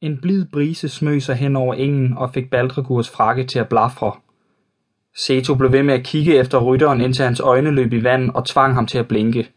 [0.00, 4.12] En blid brise smøg sig hen over engen og fik Baldregurs frakke til at blafre.
[5.14, 8.46] Seto blev ved med at kigge efter rytteren, indtil hans øjne løb i vand og
[8.46, 9.50] tvang ham til at blinke.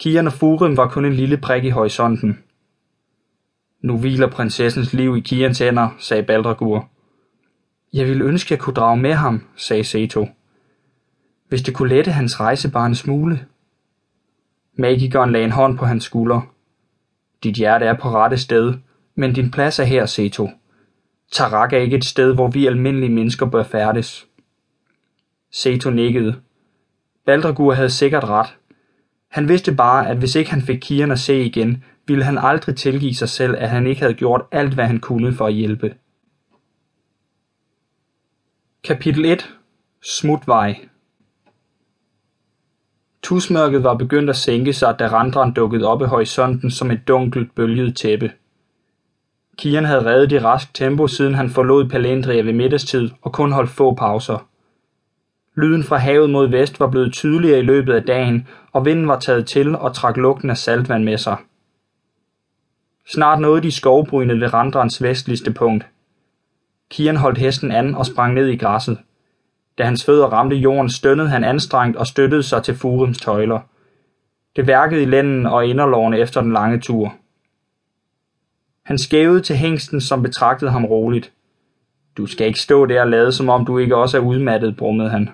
[0.00, 2.38] Kian og Furim var kun en lille prik i horisonten.
[3.80, 6.88] Nu hviler prinsessens liv i Kians hænder, sagde Baldragur.
[7.92, 10.28] Jeg ville ønske, jeg kunne drage med ham, sagde Seto.
[11.48, 13.46] Hvis det kunne lette hans rejse bare en smule.
[14.76, 16.40] Magikeren lagde en hånd på hans skulder.
[17.42, 18.74] Dit hjerte er på rette sted,
[19.18, 20.50] men din plads er her, Seto.
[21.32, 24.26] Tarak er ikke et sted, hvor vi almindelige mennesker bør færdes.
[25.50, 26.40] Seto nikkede.
[27.26, 28.56] Baldragur havde sikkert ret.
[29.28, 32.76] Han vidste bare, at hvis ikke han fik Kian at se igen, ville han aldrig
[32.76, 35.94] tilgive sig selv, at han ikke havde gjort alt, hvad han kunne for at hjælpe.
[38.84, 39.54] Kapitel 1
[40.02, 40.88] Smutvej
[43.22, 47.54] Tusmørket var begyndt at sænke sig, da Randran dukkede op i horisonten som et dunkelt
[47.54, 48.32] bølget tæppe.
[49.58, 53.70] Kian havde reddet i rask tempo, siden han forlod Palendria ved middagstid og kun holdt
[53.70, 54.48] få pauser.
[55.54, 59.18] Lyden fra havet mod vest var blevet tydeligere i løbet af dagen, og vinden var
[59.18, 61.36] taget til og trak lugten af saltvand med sig.
[63.08, 65.86] Snart nåede de skovbrynet ved Randrans vestligste punkt.
[66.90, 68.98] Kian holdt hesten an og sprang ned i græsset.
[69.78, 73.60] Da hans fødder ramte jorden, stønnede han anstrengt og støttede sig til Furums tøjler.
[74.56, 77.14] Det værkede i lænden og inderlårene efter den lange tur.
[78.88, 81.32] Han skævede til hængsten, som betragtede ham roligt.
[82.16, 85.10] Du skal ikke stå der og lade, som om du ikke også er udmattet, brummede
[85.10, 85.28] han.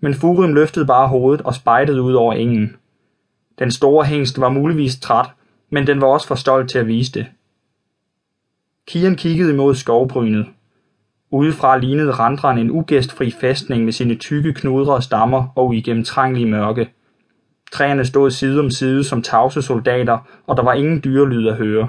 [0.00, 2.76] Men Furim løftede bare hovedet og spejtede ud over engen.
[3.58, 5.26] Den store hængst var muligvis træt,
[5.70, 7.26] men den var også for stolt til at vise det.
[8.86, 10.46] Kian kiggede imod skovbrynet.
[11.30, 16.88] Udefra lignede Randran en ugæstfri fæstning med sine tykke knudrede stammer og uigennemtrængelige mørke.
[17.72, 21.88] Træerne stod side om side som tavse soldater, og der var ingen dyrelyd at høre.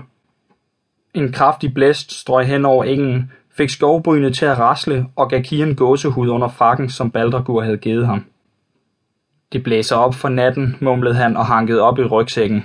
[1.14, 5.75] En kraftig blæst strøg hen over engen, fik skovbrynet til at rasle og gav Kian
[5.75, 8.25] gåsehud under frakken, som Baldragur havde givet ham.
[9.52, 12.63] Det blæser op for natten, mumlede han og hankede op i rygsækken.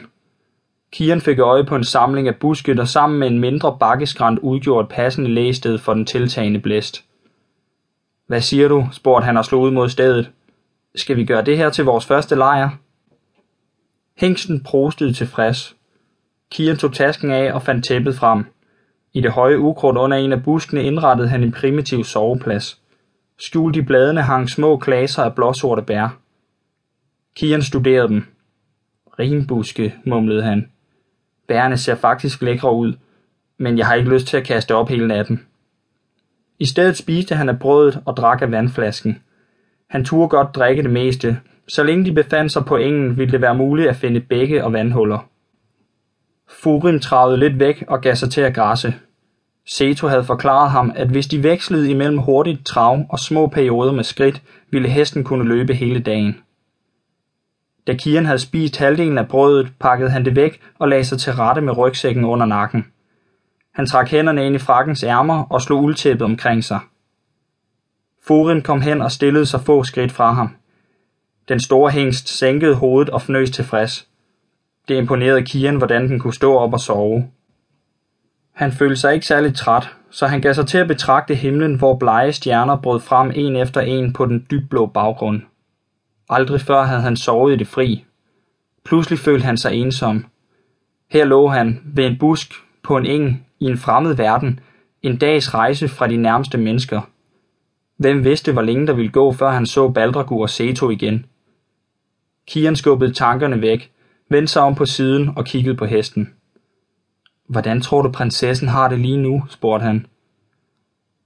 [0.93, 4.85] Kian fik øje på en samling af buske, der sammen med en mindre bakkeskrant udgjorde
[4.85, 7.05] et passende lægested for den tiltagende blæst.
[8.27, 8.89] Hvad siger du?
[8.93, 10.31] spurgte han og slog ud mod stedet.
[10.95, 12.71] Skal vi gøre det her til vores første lejr?
[14.17, 15.78] Hængsten prostede tilfreds.
[16.51, 18.45] Kian tog tasken af og fandt tæppet frem.
[19.13, 22.81] I det høje ukrudt under en af buskene indrettede han en primitiv soveplads.
[23.39, 26.19] Skjult i bladene hang små klaser af blåsorte bær.
[27.37, 28.25] Kian studerede dem.
[29.19, 30.71] Rimbuske, mumlede han.
[31.49, 32.93] Bærene ser faktisk lækre ud,
[33.59, 35.47] men jeg har ikke lyst til at kaste op hele natten.
[36.59, 39.23] I stedet spiste han af brødet og drak af vandflasken.
[39.91, 41.41] Han turde godt drikke det meste.
[41.69, 44.73] Så længe de befandt sig på engen, ville det være muligt at finde bække og
[44.73, 45.29] vandhuller.
[46.69, 48.95] Furin travede lidt væk og gav sig til at græsse.
[49.67, 54.05] Seto havde forklaret ham, at hvis de vekslede imellem hurtigt trav og små perioder med
[54.05, 56.37] skridt, ville hesten kunne løbe hele dagen.
[57.87, 61.33] Da Kian havde spist halvdelen af brødet, pakkede han det væk og lagde sig til
[61.33, 62.87] rette med rygsækken under nakken.
[63.75, 66.81] Han trak hænderne ind i frakkens ærmer og slog uldtæppet omkring sig.
[68.27, 70.57] Furin kom hen og stillede sig få skridt fra ham.
[71.49, 74.08] Den store hængst sænkede hovedet og fnøs tilfreds.
[74.89, 77.29] Det imponerede Kian, hvordan den kunne stå op og sove.
[78.53, 81.97] Han følte sig ikke særlig træt, så han gav sig til at betragte himlen, hvor
[81.97, 85.43] blege stjerner brød frem en efter en på den dybblå baggrund.
[86.29, 88.05] Aldrig før havde han sovet i det fri.
[88.85, 90.25] Pludselig følte han sig ensom.
[91.11, 94.61] Her lå han ved en busk på en eng i en fremmed verden,
[95.03, 97.01] en dags rejse fra de nærmeste mennesker.
[97.97, 101.27] Hvem vidste, hvor længe der ville gå, før han så Baldragur og Seto igen.
[102.47, 103.93] Kian skubbede tankerne væk,
[104.29, 106.35] vendte sig om på siden og kiggede på hesten.
[107.49, 109.45] Hvordan tror du, prinsessen har det lige nu?
[109.49, 110.07] spurgte han.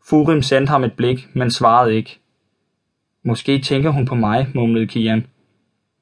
[0.09, 2.21] Furim sendte ham et blik, men svarede ikke.
[3.25, 5.27] Måske tænker hun på mig, mumlede Kian.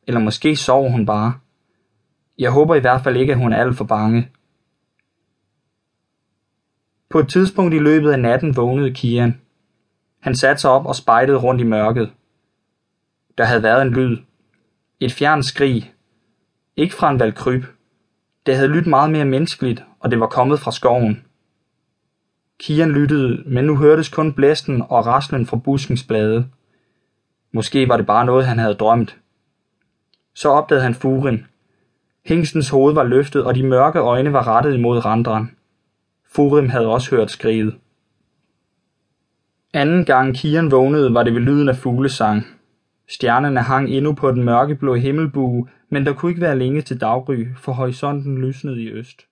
[0.07, 1.35] Eller måske sover hun bare.
[2.39, 4.29] Jeg håber i hvert fald ikke, at hun er alt for bange.
[7.11, 9.41] På et tidspunkt i løbet af natten vågnede Kian.
[10.21, 12.13] Han satte sig op og spejtede rundt i mørket.
[13.39, 14.19] Der havde været en lyd.
[15.01, 15.93] Et fjern skrig.
[16.77, 17.65] Ikke fra en valgkryb.
[18.47, 21.25] Det havde lyttet meget mere menneskeligt, og det var kommet fra skoven.
[22.61, 26.47] Kian lyttede, men nu hørtes kun blæsten og raslen fra buskens blade.
[27.53, 29.17] Måske var det bare noget, han havde drømt.
[30.35, 31.47] Så opdagede han furen.
[32.27, 35.57] Hingstens hoved var løftet, og de mørke øjne var rettet imod Randran.
[36.33, 37.75] Furim havde også hørt skriget.
[39.73, 42.60] Anden gang Kian vågnede, var det ved lyden af fuglesang.
[43.11, 47.47] Stjernerne hang endnu på den mørkeblå himmelbue, men der kunne ikke være længe til daggry,
[47.57, 49.30] for horisonten lysnede i øst.